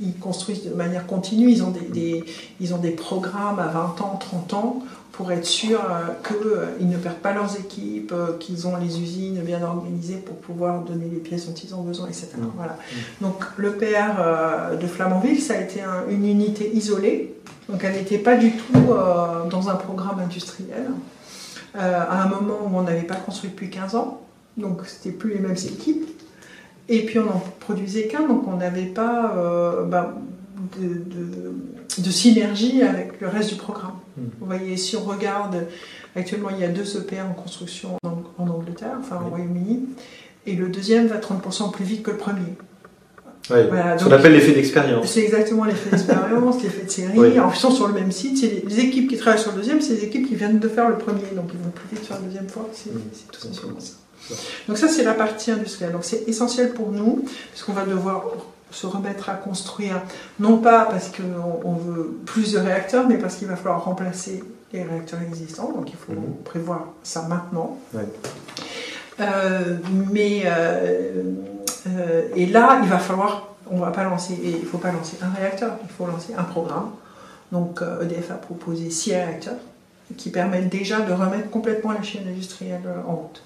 [0.00, 2.24] ils construisent de manière continue, ils ont des,
[2.60, 6.96] ils ont des programmes à 20 ans, 30 ans pour être sûr euh, qu'ils ne
[6.98, 11.20] perdent pas leurs équipes, euh, qu'ils ont les usines bien organisées pour pouvoir donner les
[11.20, 12.28] pièces dont ils ont besoin, etc.
[12.36, 12.50] Mmh.
[12.54, 12.76] Voilà.
[13.22, 17.34] Donc le PR euh, de Flamanville, ça a été une unité isolée,
[17.70, 18.78] donc elle n'était pas du tout
[19.50, 20.90] dans un programme industriel,
[21.76, 24.22] à un moment où on n'avait pas construit depuis 15 ans,
[24.56, 26.08] donc c'était plus les mêmes équipes.
[26.88, 29.34] Et puis on n'en produisait qu'un, donc on n'avait pas
[29.86, 30.14] bah,
[30.78, 33.96] de, synergie avec le reste du programme.
[34.16, 34.24] Hmm.
[34.40, 35.66] Vous voyez, si on regarde,
[36.14, 39.86] actuellement il y a deux EPR en construction en, Angleterre, enfin au Royaume-Uni,
[40.46, 42.54] et le deuxième va 30% plus vite que le premier.
[43.46, 45.10] Ce qu'on appelle l'effet d'expérience.
[45.10, 47.40] C'est exactement l'effet d'expérience, l'effet de série.
[47.40, 48.40] En plus, ils sont sur le même site.
[48.42, 50.88] Les, les, équipes qui travaillent sur le deuxième, c'est les équipes qui viennent de faire
[50.88, 52.68] le premier, donc ils vont plus vite faire la deuxième fois.
[52.72, 53.00] C'est hmm.
[53.32, 53.94] tout simplement ça.
[54.66, 55.92] Donc ça, c'est la partie industrielle.
[55.92, 58.24] Donc c'est essentiel pour nous, puisqu'on va devoir
[58.70, 60.02] se remettre à construire,
[60.40, 64.82] non pas parce qu'on veut plus de réacteurs, mais parce qu'il va falloir remplacer les
[64.82, 66.42] réacteurs existants, donc il faut mhm.
[66.44, 67.78] prévoir ça maintenant.
[69.20, 69.76] Euh,
[70.12, 71.22] mais euh,
[71.86, 75.30] euh, et là, il va falloir, on va pas lancer, il faut pas lancer un
[75.30, 76.90] réacteur, il faut lancer un programme.
[77.52, 79.58] Donc EDF a proposé six réacteurs
[80.16, 83.42] qui permettent déjà de remettre complètement la chaîne industrielle en route.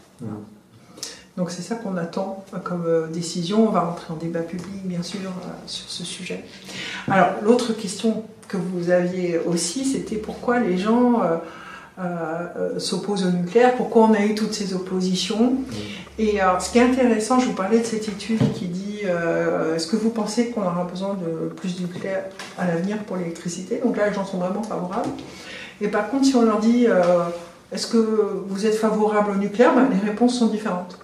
[1.36, 3.66] Donc c'est ça qu'on attend comme euh, décision.
[3.66, 6.44] On va rentrer en débat public, bien sûr, euh, sur ce sujet.
[7.08, 11.22] Alors l'autre question que vous aviez aussi, c'était pourquoi les gens
[11.98, 15.54] euh, s'opposent au nucléaire, pourquoi on a eu toutes ces oppositions?
[16.22, 19.00] Et alors, ce qui est intéressant, je vous parlais de cette étude qui dit
[19.74, 22.24] est-ce que vous pensez qu'on aura besoin de plus de nucléaire
[22.58, 23.80] à l'avenir pour l'électricité?
[23.82, 25.08] Donc là, les gens sont vraiment favorables.
[25.80, 26.86] Et par contre, si on leur dit
[27.72, 29.74] est-ce que vous êtes favorable au nucléaire?
[29.74, 30.98] Ben, Les réponses sont différentes.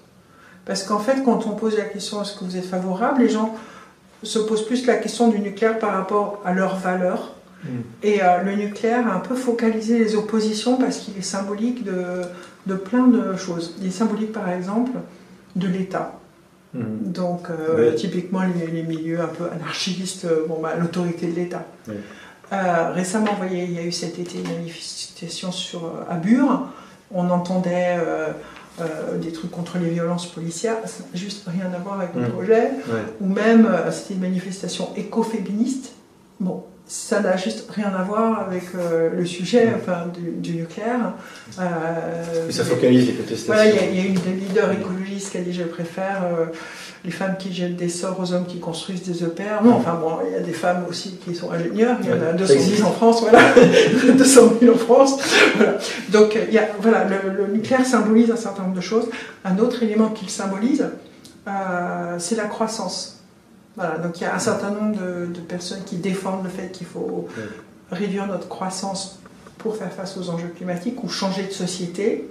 [0.64, 3.54] Parce qu'en fait, quand on pose la question est-ce que vous êtes favorable, les gens
[4.22, 7.34] se posent plus la question du nucléaire par rapport à leurs valeurs.
[7.62, 7.68] Mm.
[8.02, 12.22] Et euh, le nucléaire a un peu focalisé les oppositions parce qu'il est symbolique de,
[12.66, 13.74] de, plein de choses.
[13.80, 14.92] Il est symbolique par exemple
[15.54, 16.18] de l'État.
[16.74, 16.80] Mm.
[17.12, 21.64] Donc euh, typiquement les, milieux un peu anarchistes, euh, bon, bah, l'autorité de l'État.
[22.50, 26.68] récemment, vous voyez, il y a eu cet été une manifestation sur, à Bure.
[27.12, 27.98] On entendait
[28.78, 32.20] euh, des trucs contre les violences policières, ça n'a juste rien à voir avec le
[32.20, 32.30] mmh.
[32.30, 32.70] projet,
[33.22, 35.92] ou même euh, c'était une manifestation écoféministe.
[36.40, 40.04] Bon, ça n'a juste rien à voir avec euh, le sujet enfin,
[40.40, 41.14] du, nucléaire.
[41.58, 43.52] Euh, ça focalise les contestations.
[43.52, 46.22] Voilà, il y, a une leader écologiste qui a dit je préfère
[47.04, 49.62] les femmes qui jettent des sorts aux hommes qui construisent des EPR.
[49.64, 52.22] Non, enfin bon, il y a des femmes aussi qui sont ingénieurs, il y en
[52.22, 53.40] a 210 en France, voilà,
[54.16, 55.18] 200 000 en France.
[55.56, 55.78] Voilà.
[56.10, 59.08] Donc y a, voilà, le, nucléaire symbolise un certain nombre de choses.
[59.44, 60.88] Un autre élément qu'il symbolise,
[61.46, 63.15] euh, c'est la croissance.
[63.76, 66.72] Voilà, donc il y a un certain nombre de, de personnes qui défendent le fait
[66.72, 67.28] qu'il faut
[67.90, 69.20] réduire notre croissance
[69.58, 72.28] pour faire face aux enjeux climatiques ou changer de société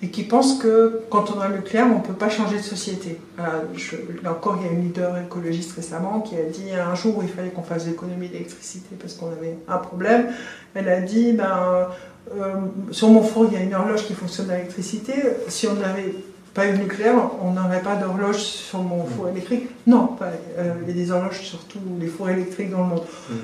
[0.00, 2.62] et qui pensent que quand on a le nucléaire, on ne peut pas changer de
[2.62, 3.18] société.
[3.36, 7.22] là encore, il y a une leader écologiste récemment qui a dit un jour où
[7.22, 10.28] il fallait qu'on fasse l'économie d'électricité parce qu'on avait un problème.
[10.74, 11.88] Elle a dit ben,
[12.36, 12.54] euh,
[12.92, 15.14] sur mon four, il y a une horloge qui fonctionne à l'électricité.
[15.48, 16.14] Si on n'avait
[16.54, 19.68] pas eu le nucléaire, on n'aurait pas d'horloge sur mon four électrique.
[19.86, 23.02] Non, euh, il y a des horloges sur tous les fours électriques dans le monde.
[23.30, 23.34] Mm.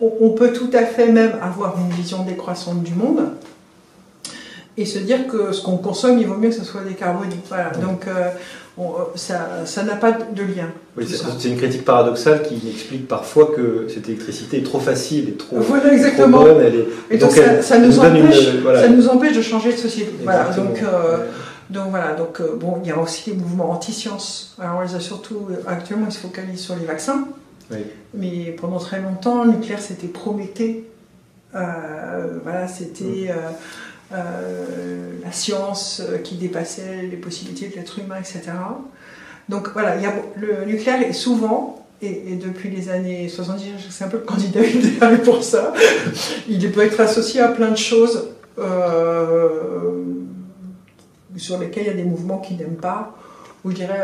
[0.00, 3.30] on peut tout à fait même avoir une vision décroissante du monde
[4.78, 7.34] et se dire que ce qu'on consomme, il vaut mieux que ce soit décarboné.
[7.48, 7.70] Voilà.
[7.70, 8.30] Donc euh,
[8.78, 10.68] euh, ça n'a pas de lien.
[10.96, 15.32] Oui, c'est une critique paradoxale qui explique parfois que cette électricité est trop facile et
[15.32, 16.42] trop, voilà, exactement.
[16.42, 16.60] bonne.
[16.64, 20.12] Elle est, et donc, ça, nous empêche, ça, nous empêche, de changer de société.
[20.22, 21.18] Voilà, donc, euh,
[21.70, 24.56] donc voilà, donc bon, il y a aussi les mouvements anti-sciences.
[24.58, 27.28] Alors a surtout actuellement, ils se focalisent sur les vaccins.
[27.70, 27.78] Oui.
[28.14, 30.88] Mais pendant très longtemps, le nucléaire c'était Prométhée.
[31.52, 33.32] voilà, c'était.
[34.10, 38.52] Euh, la science euh, qui dépassait les possibilités de l'être humain, etc.
[39.50, 44.04] Donc voilà, il y a, le nucléaire est souvent, et, depuis les années 70, c'est
[44.04, 45.74] un peu le candidat idéal pour ça,
[46.48, 49.90] il peut être associé à plein de choses euh,
[51.38, 53.14] sur lesquelles il y a des mouvements qui n'aiment pas,
[53.64, 54.02] ou je dirais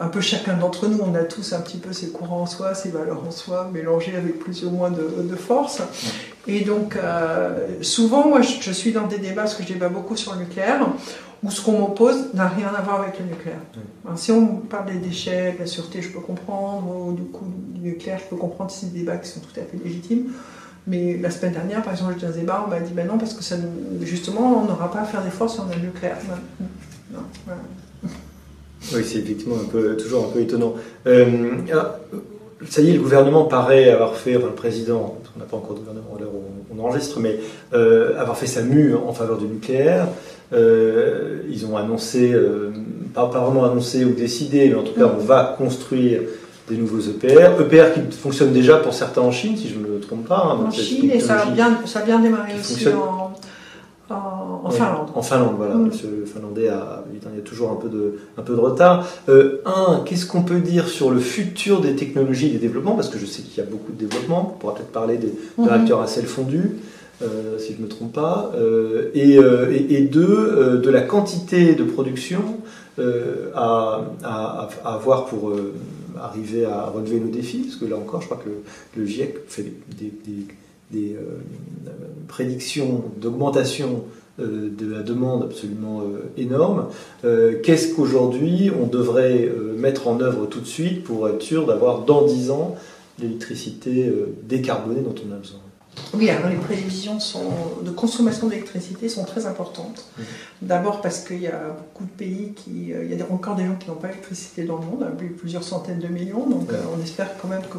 [0.00, 2.74] un peu chacun d'entre nous, on a tous un petit peu ses courants en soi,
[2.74, 5.82] ses valeurs en soi, mélangées avec plus ou moins de, de force.
[6.46, 10.16] Et donc, euh, souvent, moi, je, suis dans des débats, parce que je débat beaucoup
[10.16, 10.86] sur le nucléaire,
[11.42, 13.60] où ce qu'on m'oppose n'a rien à voir avec le nucléaire.
[14.16, 17.90] si on parle des déchets, de la sûreté, je peux comprendre, ou du coup, du
[17.90, 20.32] nucléaire, je peux comprendre ces débats qui sont tout à fait légitimes.
[20.90, 23.44] Mais la semaine dernière, par exemple, à débat, on m'a dit ben non, parce que
[23.44, 23.54] ça,
[24.02, 26.16] justement, on n'aura pas à faire d'efforts a le nucléaire.
[28.94, 30.74] Oui, c'est effectivement un peu, toujours un peu étonnant.
[31.06, 31.98] Euh, ah,
[32.66, 35.74] ça y est, le gouvernement paraît avoir fait, enfin le président, on n'a pas encore
[35.74, 37.38] de gouvernement à l'heure où on enregistre, mais
[37.74, 40.08] euh, avoir fait sa mue en faveur du nucléaire.
[40.54, 42.34] Euh, ils ont annoncé,
[43.12, 46.22] pas, pas, vraiment annoncé ou décidé, mais en tout cas, on va construire
[46.70, 47.60] des nouveaux EPR.
[47.60, 50.52] EPR qui fonctionnent déjà pour certains en Chine, si je ne me trompe pas.
[50.52, 53.32] Hein, en Chine, et ça a bien, ça a bien démarré aussi en,
[54.14, 55.08] en, Finlande.
[55.14, 55.74] En Finlande, voilà.
[55.74, 55.90] Mm.
[56.18, 59.06] Le Finlandais a, il y a toujours un peu de, un peu de retard.
[59.28, 62.94] Euh, un, qu'est-ce qu'on peut dire sur le futur des technologies et des développements?
[62.94, 64.54] Parce que je sais qu'il y a beaucoup de développement.
[64.54, 65.68] On pourra peut-être parler des, mm-hmm.
[65.68, 66.76] réacteurs à sel fondu.
[67.22, 69.34] Euh, si je ne me trompe pas, euh, et,
[69.94, 72.40] et, deux, de la quantité de production
[73.54, 75.52] à, à, à, avoir pour
[76.18, 78.50] arriver à relever nos défis, parce que là encore, je crois que
[78.98, 81.38] le, GIEC fait des, euh,
[82.28, 84.04] prédictions d'augmentation
[84.40, 86.86] euh, de la demande absolument euh, énorme.
[87.62, 92.24] Qu'est-ce qu'aujourd'hui on devrait mettre en œuvre tout de suite pour être sûr d'avoir dans
[92.26, 92.76] 10 ans
[93.20, 95.60] l'électricité décarbonée dont on a besoin?
[96.14, 97.18] Oui, alors les prévisions
[97.82, 100.06] de consommation d'électricité sont très importantes.
[100.18, 100.24] Mhm.
[100.62, 102.92] D'abord parce qu'il y a beaucoup de pays qui.
[102.92, 105.24] Euh, il y a encore des gens qui n'ont pas d'électricité dans le monde, hein,
[105.38, 106.46] plusieurs centaines de millions.
[106.46, 107.78] Donc euh, on espère quand même que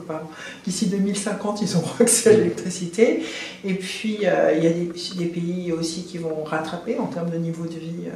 [0.66, 3.24] d'ici 2050, ils auront accès à l'électricité.
[3.64, 7.38] Et puis euh, il y a des, pays aussi qui vont rattraper en termes de
[7.38, 8.08] niveau de vie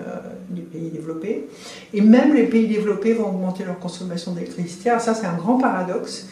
[0.54, 1.48] les pays développés.
[1.94, 4.90] Et même les pays développés vont augmenter leur consommation d'électricité.
[4.90, 6.28] Alors ça, c'est un grand paradoxe.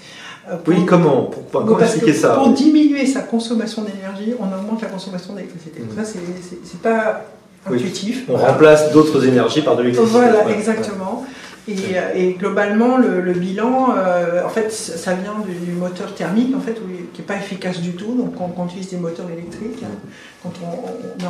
[0.50, 4.90] Euh, oui, comment Pourquoi Comment expliquer ça Pour diminuer sa consommation d'énergie, on augmente la
[4.90, 5.82] consommation d'électricité.
[5.82, 6.04] Mmh.
[6.04, 7.22] Ça, c'est pas
[7.66, 8.26] intuitif.
[8.30, 10.20] On remplace d'autres énergies par de l'électricité.
[10.20, 11.26] Voilà, exactement.
[11.68, 16.74] Et, globalement, le, bilan, euh, en fait, ça vient du, moteur thermique, en fait,
[17.14, 18.16] qui n'est pas efficace du tout.
[18.16, 19.84] Donc, quand on utilise des moteurs électriques,
[20.42, 21.26] quand on,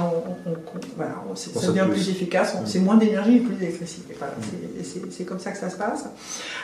[0.95, 4.15] voilà, c'est devient plus, efficace, c'est moins d'énergie et plus d'électricité.
[4.17, 4.33] Voilà,
[5.11, 6.05] c'est comme ça que ça se passe.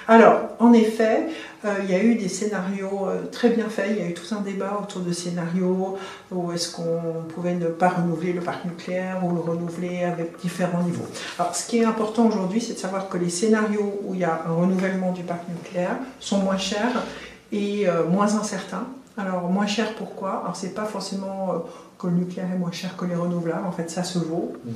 [0.07, 1.27] Alors, en effet,
[1.63, 3.89] euh, il y a eu des scénarios très bien faits.
[3.91, 5.97] Il y a eu tout un débat autour de scénarios
[6.31, 10.81] où est-ce qu'on pouvait ne pas renouveler le parc nucléaire ou le renouveler avec différents
[10.81, 11.05] niveaux.
[11.37, 13.58] Alors, ce qui est important aujourd'hui, c'est de savoir que les scénarios
[14.03, 17.03] où il y a un renouvellement du parc nucléaire sont moins chers
[17.51, 18.87] et euh, moins incertains.
[19.17, 20.41] Alors moins cher pourquoi?
[20.43, 21.57] Alors c'est pas forcément euh,
[21.97, 24.53] que le nucléaire est moins cher que les renouvelables, en fait ça se vaut.
[24.63, 24.71] Mmh.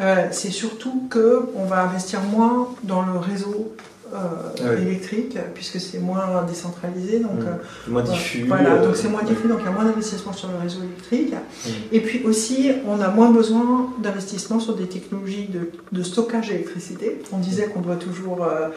[0.00, 3.74] Euh, c'est surtout qu'on va investir moins dans le réseau
[4.14, 7.90] ah électrique, puisque c'est moins décentralisé, donc mmh.
[7.90, 8.44] moins diffus.
[8.46, 11.32] Voilà, donc c'est moins diffus, donc il y a moins d'investissement sur le réseau électrique.
[11.32, 11.70] Mmh.
[11.92, 17.20] Et puis aussi, on a moins besoin d'investissement sur des technologies de, de stockage d'électricité.
[17.32, 18.68] On disait qu'on doit toujours euh,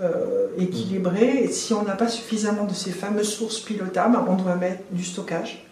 [0.00, 1.44] euh, équilibrer.
[1.44, 5.02] Et si on n'a pas suffisamment de ces fameuses sources pilotables, on doit mettre du
[5.02, 5.66] stockage.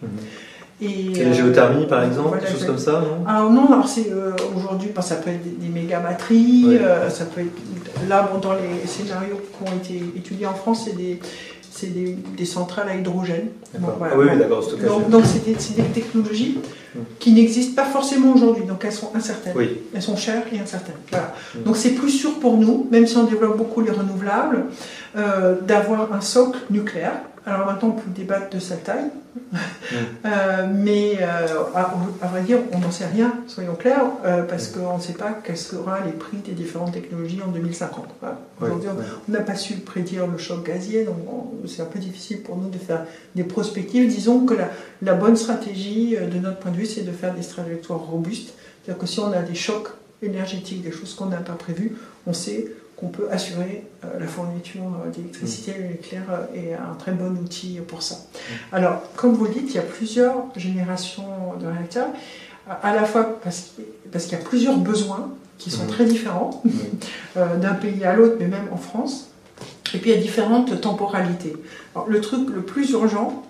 [0.81, 3.27] Et, la géothermie, par exemple, des choses comme ça, non?
[3.27, 4.11] Alors non, alors c'est
[4.55, 6.77] aujourd'hui, ça peut être des, méga batteries,
[7.09, 7.61] ça peut être
[8.09, 11.19] Là, dans les scénarios qui ont été étudiés en France, c'est des,
[11.87, 13.47] des, des, centrales à hydrogène.
[14.17, 14.63] oui, d'accord,
[15.09, 16.59] Donc, c'est des, des, technologies
[16.93, 16.99] hmm.
[17.19, 19.55] qui n'existent pas forcément aujourd'hui, donc elles sont incertaines.
[19.93, 20.95] Elles sont chères et incertaines.
[21.09, 21.33] Voilà.
[21.55, 21.63] Hmm.
[21.63, 24.65] Donc c'est plus sûr pour nous, même si on développe beaucoup les renouvelables,
[25.15, 29.11] euh, d'avoir un socle nucléaire alors maintenant, on peut débattre de sa taille,
[30.25, 34.97] euh, mais euh, à, vrai dire, on n'en sait rien, soyons clairs, euh, parce qu'on
[34.97, 38.05] ne sait pas quels seront les prix des différentes technologies en 2050.
[38.59, 38.89] Aujourd'hui,
[39.27, 41.17] on n'a pas su prédire le choc gazier, donc
[41.67, 43.05] c'est un peu difficile pour nous de faire
[43.35, 44.07] des prospectives.
[44.07, 44.69] Disons que la,
[45.03, 48.53] la bonne stratégie, de notre point de vue, c'est de faire des trajectoires robustes.
[48.83, 49.89] C'est-à-dire que si on a des chocs
[50.23, 54.83] énergétiques, des choses qu'on n'a pas prévues, on sait qu'on peut assurer euh, la fourniture
[54.83, 55.71] euh, d'électricité.
[55.71, 55.81] Mm.
[55.81, 58.15] Le nucléaire euh, est un très bon outil pour ça.
[58.15, 58.75] Mm.
[58.75, 62.07] Alors, comme vous le dites, il y a plusieurs générations de réacteurs,
[62.81, 65.89] à la fois parce qu'il y a plusieurs besoins qui sont mm.
[65.89, 66.63] très différents
[67.35, 69.29] d'un pays à l'autre, mais même en France.
[69.93, 71.55] Et puis il y a différentes temporalités.
[71.93, 73.45] Alors, le truc le plus urgent,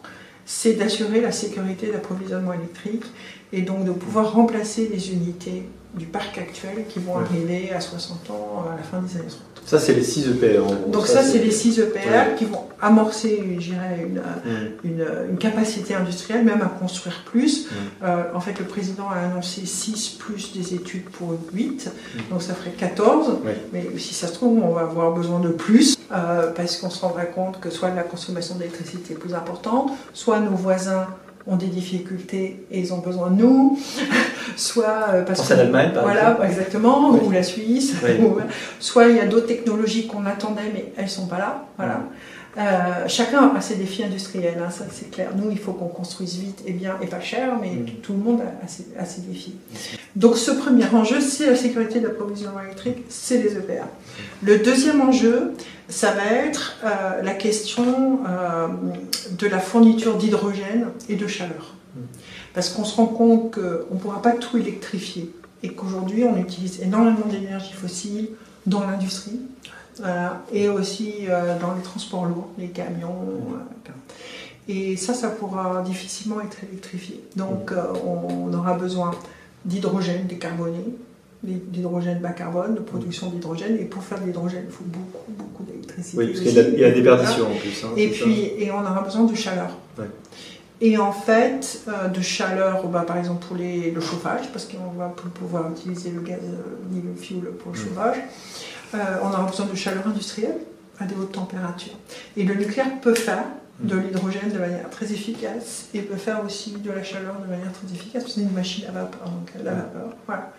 [0.45, 3.05] c'est d'assurer la sécurité d'approvisionnement électrique
[3.55, 5.63] et donc de pouvoir remplacer les unités
[5.95, 9.39] du parc actuel qui vont arriver à 60 ans à la fin des années 30.
[9.65, 10.91] Ça, c'est les 6 EPR.
[10.91, 15.29] Donc ça, c'est les 6 EPR qui vont amorcer, je dirais, une, mm.
[15.31, 17.65] une, capacité industrielle, même à construire plus.
[17.65, 17.73] Mm.
[18.03, 22.19] Euh, en fait, le président a annoncé 6 plus des études pour 8, mm.
[22.29, 23.37] donc ça ferait 14.
[23.73, 27.01] Mais si ça se trouve, on va avoir besoin de plus, euh, parce qu'on se
[27.01, 31.07] rendra compte que soit la consommation d'électricité est plus importante, soit nos voisins
[31.47, 33.79] ont des difficultés et ils ont besoin de nous,
[34.55, 37.95] soit euh, parce que l'Allemagne, par voilà, exactement, ou la Suisse,
[38.79, 42.01] soit il y a d'autres technologies qu'on attendait mais elles sont pas là, voilà.
[42.57, 45.31] Euh, chacun a ses défis industriels, hein, ça c'est clair.
[45.35, 47.85] Nous, il faut qu'on construise vite et bien et pas cher, mais mm.
[48.01, 49.55] tout le monde a ses, défis.
[50.15, 53.85] Donc ce premier enjeu, c'est la sécurité d'approvisionnement électrique, c'est les EPR.
[54.41, 55.53] Le deuxième enjeu,
[55.89, 58.67] ça va être euh, la question euh,
[59.37, 61.73] de la fourniture d'hydrogène et de chaleur.
[62.53, 65.31] Parce qu'on se rend compte qu'on ne pourra pas tout électrifier
[65.63, 68.29] et qu'aujourd'hui on utilise énormément d'énergie fossile
[68.65, 69.39] dans l'industrie
[70.51, 73.15] et aussi euh, dans les transports lourds, les camions.
[73.29, 73.91] Euh,
[74.67, 77.23] et ça, ça pourra difficilement être électrifié.
[77.35, 79.11] Donc euh, on, aura besoin
[79.63, 80.83] d'hydrogène décarboné,
[81.43, 83.77] d'hydrogène bas carbone, de production d'hydrogène.
[83.79, 86.17] Et pour faire de l'hydrogène, il faut beaucoup, beaucoup d'électricité.
[86.17, 87.83] Oui, parce qu'il y, a la déperdition en plus.
[87.83, 89.69] Hein, et puis, et on aura besoin de chaleur.
[90.81, 95.13] Et en fait, de chaleur, bah, par exemple pour les, le chauffage, parce qu'on va
[95.33, 96.39] pouvoir utiliser le gaz
[96.91, 98.17] ni le fioul pour le chauffage.
[98.17, 98.74] Euh,
[99.23, 100.57] on aura besoin de chaleur industrielle
[100.99, 101.97] à des hautes températures.
[102.37, 103.43] Et le nucléaire peut faire
[103.79, 107.71] de l'hydrogène de manière très efficace et peut faire aussi de la chaleur de manière
[107.73, 109.29] très efficace, parce que c'est une machine à vapeur.
[109.29, 110.53] Donc, la vapeur, voilà.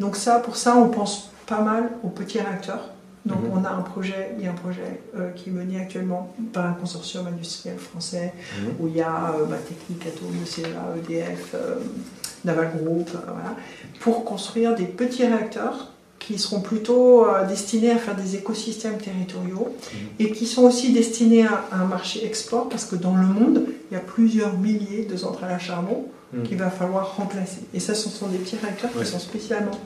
[0.00, 2.90] donc ça, pour ça, on pense pas mal aux petits réacteurs.
[3.24, 3.50] Donc mhm.
[3.52, 6.66] on a un projet, il y a un projet euh, qui est mené actuellement par
[6.66, 8.74] un consortium industriel français mhm.
[8.78, 11.56] où il y a euh, Technique Atome, CEA, EDF,
[12.44, 13.56] Naval Group, voilà,
[14.00, 19.68] pour construire des petits réacteurs qui seront plutôt euh, destinés à faire des écosystèmes territoriaux
[19.68, 20.08] mhm.
[20.18, 23.94] et qui sont aussi destinés à, un marché export parce que dans le monde, il
[23.94, 26.42] y a plusieurs milliers de centrales à charbon mhm.
[26.42, 27.60] qu'il va falloir remplacer.
[27.72, 29.78] Et ça, ce sont des petits réacteurs qui sont spécialement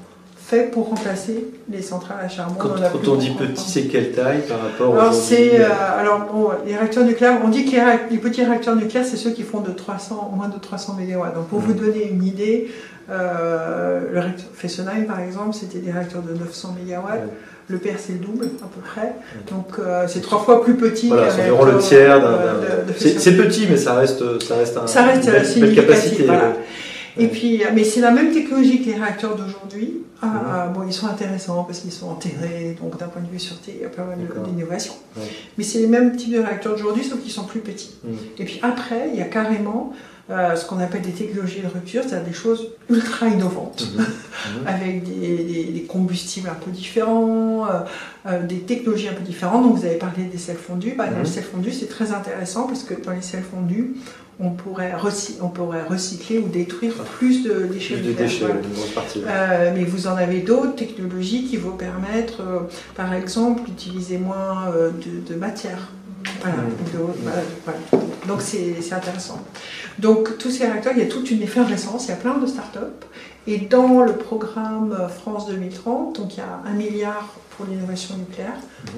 [0.45, 2.55] faits pour remplacer les centrales à charbon.
[2.59, 6.77] Quand, on dit petit, c'est quelle taille par rapport alors, c'est, euh, alors, bon, les
[6.77, 7.77] réacteurs nucléaires, on dit que
[8.11, 11.35] les, petits réacteurs nucléaires, c'est ceux qui font de 300, moins de 300 MW.
[11.35, 11.67] Donc, pour mhm.
[11.67, 12.71] vous donner une idée,
[13.11, 17.29] euh, le réacteur Fessenheim, par exemple, c'était des réacteurs de 900 MW.
[17.69, 19.15] Le PR, c'est le double, à peu près.
[19.51, 21.09] Donc, euh, c'est trois fois plus petit.
[21.09, 22.21] Voilà, c'est environ le tiers
[22.97, 26.27] c'est petit, mais ça reste, ça reste un, ça reste une belle, capacité.
[27.19, 30.03] Et puis, mais c'est la même technologie que les réacteurs d'aujourd'hui.
[30.23, 33.75] Ah, bon, ils sont intéressants parce qu'ils sont enterrés, donc d'un point de vue sûreté,
[33.77, 34.95] il y a pas mal d'innovations.
[35.59, 37.97] Mais c'est les mêmes types de réacteurs d'aujourd'hui, sauf qu'ils sont plus petits.
[38.39, 39.93] Et puis après, il y a carrément
[40.31, 44.05] euh, ce qu'on appelle des technologies de rupture, c'est-à-dire des choses ultra innovantes, mhm.
[44.61, 44.67] Mhm.
[44.67, 47.81] avec des, combustibles un peu différents, euh,
[48.27, 49.65] euh, des technologies un peu différentes.
[49.65, 50.95] Donc vous avez parlé des sels fondus.
[50.97, 53.97] Bah, Les sels fondus, c'est très intéressant parce que dans les sels fondus,
[54.41, 54.93] on pourrait,
[55.41, 57.97] on pourrait recycler ou détruire plus de déchets.
[57.97, 59.23] Plus de déchets, une grosse partie.
[59.75, 62.43] mais vous en avez d'autres technologies qui vont permettre,
[62.97, 65.89] par exemple, d'utiliser moins de, de matière.
[66.43, 67.79] Voilà,
[68.27, 69.45] donc c'est intéressant.
[69.99, 72.47] Donc tous ces réacteurs, il y a toute une effervescence, il y a plein de
[72.47, 72.79] startups.
[73.47, 78.55] Et dans le programme France 2030, donc il y a un milliard pour l'innovation nucléaire,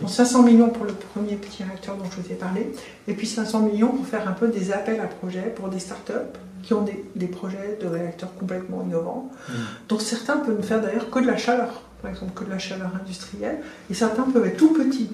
[0.06, 0.44] 500 mhm.
[0.44, 2.72] millions pour le premier petit réacteur dont je vous ai parlé,
[3.08, 6.12] et puis 500 millions pour faire un peu des appels à projets pour des startups
[6.62, 9.30] qui ont des, projets de réacteurs complètement innovants.
[9.48, 9.54] Mhm.
[9.88, 12.58] Donc certains peuvent ne faire d'ailleurs que de la chaleur, par exemple que de la
[12.58, 15.10] chaleur industrielle, et certains peuvent être tout petits.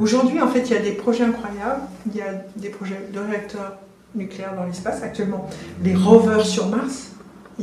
[0.00, 1.82] Aujourd'hui, en fait, il y a des projets incroyables.
[2.06, 3.78] Il y a des projets de réacteurs
[4.14, 5.02] nucléaires dans l'espace.
[5.02, 5.48] Actuellement,
[5.82, 7.12] les rovers sur Mars,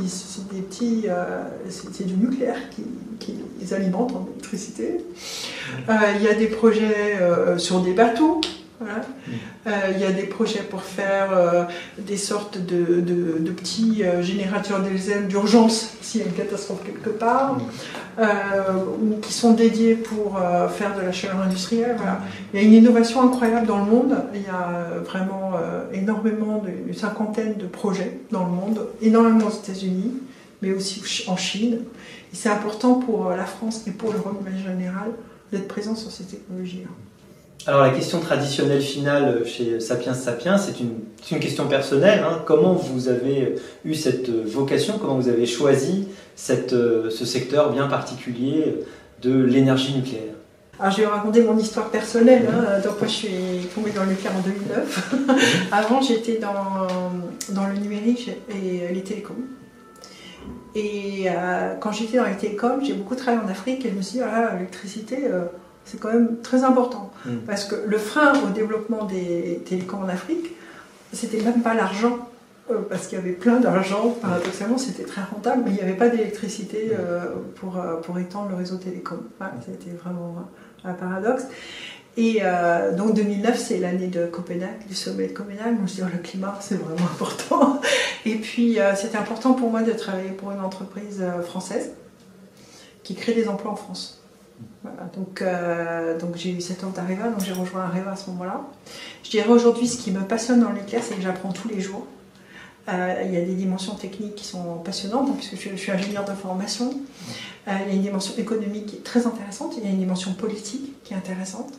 [0.06, 2.84] c'est des petits, euh, c'est du nucléaire qui,
[3.60, 5.04] les alimente en électricité.
[5.88, 8.40] Euh, il y a des projets euh, sur des bateaux.
[9.66, 11.68] Il y a des projets pour faire
[11.98, 17.58] des sortes de, petits générateurs d'exemple d'urgence s'il y a une catastrophe quelque part.
[18.18, 18.26] Euh,
[19.22, 21.96] qui sont dédiés pour euh, faire de la chaleur industrielle.
[22.52, 24.14] Il y a une innovation incroyable dans le monde.
[24.34, 25.52] Il y a euh, vraiment
[25.94, 30.12] énormément, de, une cinquantaine de projets dans le monde, énormément aux États-Unis,
[30.60, 31.78] mais aussi en Chine.
[32.32, 35.12] Et c'est important pour la France et pour l'Europe en général
[35.50, 36.90] d'être présent sur ces technologies-là.
[37.66, 40.98] Alors la question traditionnelle finale chez Sapiens Sapiens, c'est une,
[41.30, 42.24] une, question personnelle.
[42.26, 42.42] Hein.
[42.44, 44.98] Comment vous avez eu cette vocation?
[44.98, 48.84] Comment vous avez choisi cette, ce secteur bien particulier
[49.22, 50.34] de l'énergie nucléaire?
[50.80, 52.48] Alors, je vais vous raconter mon histoire personnelle.
[52.50, 52.80] Hein.
[52.82, 55.14] Donc, moi, je suis tombée dans le nucléaire en 2009.
[55.72, 56.88] Avant, j'étais dans,
[57.50, 59.44] dans le numérique et les télécoms.
[60.74, 64.02] Et euh, quand j'étais dans les télécoms, j'ai beaucoup travaillé en Afrique et je me
[64.02, 65.44] suis dit, ah, l'électricité, euh,
[65.84, 67.12] c'est quand même très important.
[67.26, 67.38] Mm.
[67.46, 70.54] Parce que le frein au développement des télécoms en Afrique,
[71.12, 72.28] c'était même pas l'argent.
[72.70, 75.96] Euh, parce qu'il y avait plein d'argent, paradoxalement c'était très rentable, mais il n'y avait
[75.96, 76.96] pas d'électricité mm.
[76.98, 77.24] euh,
[77.56, 79.20] pour, euh, pour étendre le réseau télécom.
[79.66, 80.48] C'était vraiment
[80.84, 81.44] un paradoxe.
[82.18, 82.42] Et
[82.94, 85.76] donc 2009, c'est l'année de Copenhague, du sommet de Copenhague.
[85.82, 87.80] On se dit, oh, le climat, c'est vraiment important.
[88.26, 91.92] Et puis, c'était important pour moi de travailler pour une entreprise française
[93.02, 94.21] qui crée des emplois en France.
[95.14, 98.62] Donc euh, donc j'ai eu cette offre d'Areva, donc j'ai rejoint Areva à ce moment-là.
[99.24, 102.06] Je dirais aujourd'hui, ce qui me passionne dans l'éclair, c'est que j'apprends tous les jours.
[102.88, 106.24] Euh, il y a des dimensions techniques qui sont passionnantes, hein, puisque je, suis ingénieur
[106.24, 106.92] de formation.
[107.68, 111.00] Euh, il y a une dimension économique très intéressante, il y a une dimension politique
[111.04, 111.72] qui est intéressante,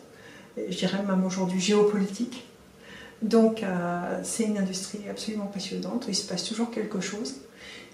[0.58, 2.48] je dirais même aujourd'hui géopolitique.
[3.22, 3.64] Donc
[4.24, 7.36] c'est une industrie absolument passionnante, il se passe toujours quelque chose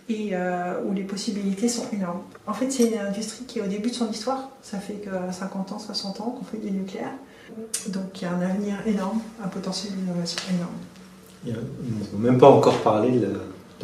[0.10, 2.22] et euh, où les possibilités sont énormes.
[2.48, 4.50] En fait, c'est une industrie qui est au début de son histoire.
[4.62, 7.14] Ça fait que 50 ans, 60 ans qu'on fait du nucléaire.
[7.88, 11.58] Donc il y a un avenir énorme, un potentiel d'innovation énorme.
[12.16, 13.28] On n'a même pas encore parlé de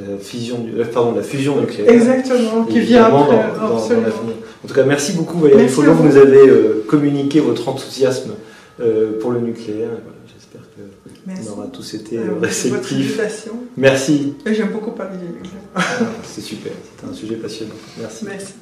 [0.04, 1.90] la, fusion, euh, pardon, la fusion nucléaire.
[1.90, 3.44] Exactement, qui vient après.
[3.60, 8.32] Dans, en tout cas, merci beaucoup Valérie Follo, vous nous avez euh, communiqué votre enthousiasme
[9.22, 9.90] pour le nucléaire.
[11.26, 13.20] Que on aura tous été réceptifs.
[13.78, 14.36] Merci.
[14.46, 16.12] J'aime beaucoup parler du nucléaire.
[16.24, 17.74] C'est super, c'est un sujet passionnant.
[18.00, 18.26] Merci.
[18.26, 18.54] Merci.